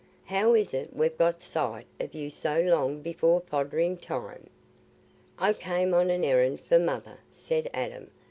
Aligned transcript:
"How 0.25 0.55
is 0.55 0.73
it 0.73 0.95
we've 0.95 1.15
got 1.15 1.43
sight 1.43 1.85
o' 2.01 2.09
you 2.11 2.31
so 2.31 2.59
long 2.59 3.03
before 3.03 3.39
foddering 3.39 3.97
time?" 3.97 4.49
"I 5.37 5.53
came 5.53 5.93
on 5.93 6.09
an 6.09 6.23
errand 6.23 6.61
for 6.61 6.79
Mother," 6.79 7.19
said 7.29 7.69
Adam. 7.71 8.09